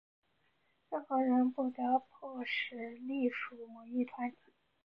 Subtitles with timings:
[0.89, 4.37] 任何人不得迫使隶属于某一团体。